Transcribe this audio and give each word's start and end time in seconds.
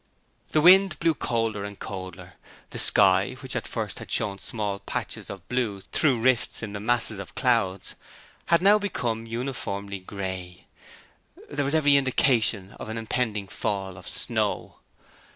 The 0.49 0.61
wind 0.61 0.97
blew 0.97 1.13
colder 1.13 1.63
and 1.63 1.77
colder. 1.77 2.33
The 2.71 2.79
sky, 2.79 3.33
which 3.43 3.55
at 3.55 3.67
first 3.67 3.99
had 3.99 4.09
shown 4.11 4.39
small 4.39 4.79
patches 4.79 5.29
of 5.29 5.47
blue 5.47 5.81
through 5.91 6.21
rifts 6.21 6.63
in 6.63 6.73
the 6.73 6.79
masses 6.79 7.19
of 7.19 7.35
clouds, 7.35 7.93
had 8.47 8.63
now 8.63 8.79
become 8.79 9.27
uniformly 9.27 9.99
grey. 9.99 10.65
There 11.51 11.65
was 11.65 11.75
every 11.75 11.97
indication 11.97 12.71
of 12.79 12.89
an 12.89 12.97
impending 12.97 13.47
fall 13.47 13.95
of 13.95 14.07
snow. 14.07 14.77